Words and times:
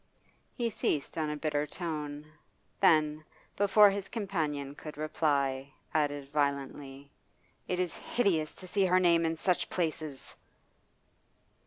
He 0.55 0.71
ceased 0.71 1.15
on 1.15 1.29
a 1.29 1.37
bitter 1.37 1.67
tone, 1.67 2.25
then, 2.79 3.23
before 3.55 3.91
his 3.91 4.09
companion 4.09 4.73
could 4.73 4.97
reply, 4.97 5.71
added 5.93 6.27
violently: 6.27 7.11
'It 7.67 7.79
is 7.79 7.93
hideous 7.97 8.51
to 8.53 8.67
see 8.67 8.85
her 8.87 8.99
name 8.99 9.25
in 9.27 9.35
such 9.35 9.69
places! 9.69 10.35